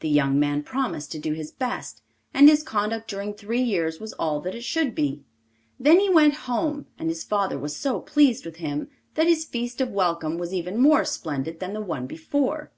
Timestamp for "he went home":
6.00-6.86